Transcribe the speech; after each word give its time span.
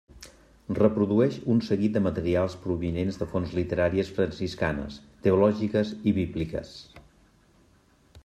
Reprodueix 0.77 1.35
un 1.55 1.59
seguit 1.65 1.97
de 1.97 2.01
materials 2.05 2.55
provinents 2.63 3.19
de 3.19 3.27
fonts 3.33 3.53
literàries 3.59 4.09
franciscanes, 4.15 4.97
teològiques 5.27 5.95
i 6.13 6.15
bíbliques. 6.21 6.73